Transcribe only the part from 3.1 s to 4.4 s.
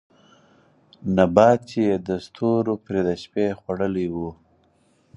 شپې خـوړلې وو